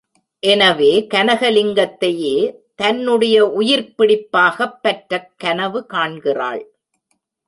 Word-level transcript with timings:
எனவே 0.43 1.07
கனகலிங்கத்தையே 1.13 2.35
தன்னுடைய 2.75 3.45
உயிர்ப் 3.49 3.93
பிடிப்பாகப் 3.97 4.79
பற்றக் 4.83 5.29
கனவு 5.37 5.85
காண்கிறாள். 5.85 6.63